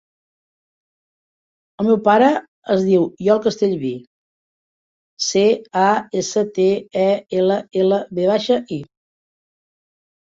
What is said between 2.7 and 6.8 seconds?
es diu Iol Castellvi: ce, a, essa, te,